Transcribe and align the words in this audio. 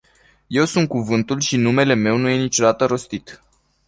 Eu 0.49 0.65
sunt 0.65 0.87
cuvântul 0.87 1.39
și 1.39 1.57
numele 1.57 1.93
meu 1.93 2.17
nu 2.17 2.27
e 2.27 2.35
niciodată 2.35 2.85
rostit. 2.85 3.41